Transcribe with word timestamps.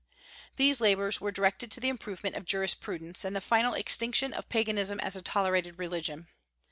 These 0.55 0.81
labors 0.81 1.21
were 1.21 1.29
directed 1.31 1.69
to 1.69 1.79
the 1.79 1.87
improvement 1.89 2.35
of 2.35 2.43
jurisprudence, 2.43 3.23
and 3.23 3.35
the 3.35 3.39
final 3.39 3.75
extinction 3.75 4.33
of 4.33 4.49
Paganism 4.49 4.99
as 4.99 5.15
a 5.15 5.21
tolerated 5.21 5.77
religion. 5.77 6.27